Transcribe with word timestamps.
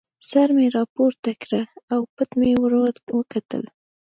سر 0.29 0.49
مې 0.57 0.67
را 0.75 0.83
پورته 0.95 1.31
کړ 1.41 1.51
او 1.93 2.01
پټ 2.15 2.29
مې 2.39 2.51
ور 2.61 2.71
وکتل. 3.17 3.63